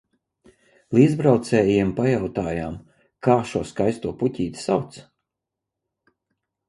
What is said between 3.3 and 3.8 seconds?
šo